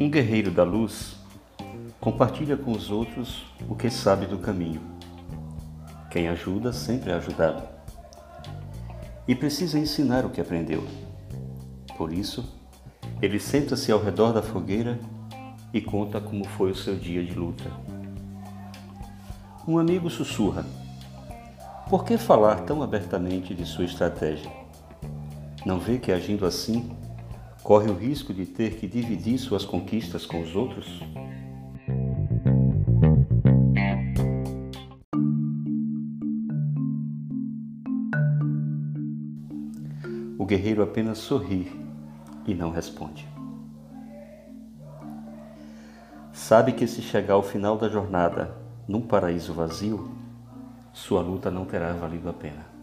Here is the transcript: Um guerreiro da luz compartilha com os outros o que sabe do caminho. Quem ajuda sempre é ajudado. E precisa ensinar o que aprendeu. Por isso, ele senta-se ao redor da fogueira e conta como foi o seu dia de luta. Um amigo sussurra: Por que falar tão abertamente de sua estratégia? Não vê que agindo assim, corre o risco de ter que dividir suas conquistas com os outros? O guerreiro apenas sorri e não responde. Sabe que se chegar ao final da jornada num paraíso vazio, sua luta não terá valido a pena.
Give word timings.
Um 0.00 0.10
guerreiro 0.10 0.50
da 0.50 0.62
luz 0.62 1.16
compartilha 2.00 2.56
com 2.56 2.72
os 2.72 2.90
outros 2.90 3.44
o 3.68 3.74
que 3.74 3.90
sabe 3.90 4.26
do 4.26 4.38
caminho. 4.38 4.80
Quem 6.10 6.28
ajuda 6.28 6.72
sempre 6.72 7.10
é 7.10 7.14
ajudado. 7.14 7.62
E 9.26 9.34
precisa 9.34 9.78
ensinar 9.78 10.24
o 10.24 10.30
que 10.30 10.40
aprendeu. 10.40 10.86
Por 11.96 12.12
isso, 12.12 12.44
ele 13.20 13.38
senta-se 13.38 13.92
ao 13.92 14.02
redor 14.02 14.32
da 14.32 14.40
fogueira 14.40 14.98
e 15.74 15.80
conta 15.80 16.20
como 16.20 16.46
foi 16.46 16.70
o 16.70 16.76
seu 16.76 16.96
dia 16.96 17.22
de 17.22 17.34
luta. 17.34 17.70
Um 19.66 19.78
amigo 19.78 20.08
sussurra: 20.08 20.64
Por 21.90 22.04
que 22.04 22.16
falar 22.16 22.60
tão 22.60 22.82
abertamente 22.82 23.54
de 23.54 23.66
sua 23.66 23.84
estratégia? 23.84 24.50
Não 25.66 25.78
vê 25.78 25.98
que 25.98 26.12
agindo 26.12 26.46
assim, 26.46 26.90
corre 27.62 27.90
o 27.90 27.94
risco 27.94 28.32
de 28.32 28.46
ter 28.46 28.76
que 28.76 28.86
dividir 28.86 29.38
suas 29.38 29.64
conquistas 29.64 30.24
com 30.24 30.40
os 30.40 30.54
outros? 30.54 31.02
O 40.38 40.46
guerreiro 40.46 40.82
apenas 40.82 41.18
sorri 41.18 41.70
e 42.46 42.54
não 42.54 42.70
responde. 42.70 43.28
Sabe 46.32 46.72
que 46.72 46.86
se 46.86 47.02
chegar 47.02 47.34
ao 47.34 47.42
final 47.42 47.76
da 47.76 47.88
jornada 47.88 48.56
num 48.86 49.02
paraíso 49.02 49.52
vazio, 49.52 50.08
sua 50.92 51.20
luta 51.20 51.50
não 51.50 51.66
terá 51.66 51.92
valido 51.92 52.28
a 52.30 52.32
pena. 52.32 52.77